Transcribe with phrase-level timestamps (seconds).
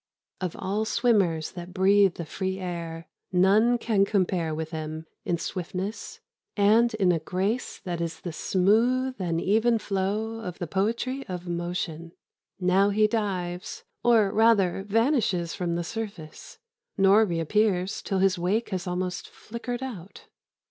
[0.41, 6.19] Of all swimmers that breathe the free air none can compare with him in swiftness
[6.57, 11.47] and in a grace that is the smooth and even flow of the poetry of
[11.47, 12.13] motion.
[12.59, 16.57] Now he dives, or rather vanishes from the surface,
[16.97, 20.25] nor reappears till his wake has almost flickered out.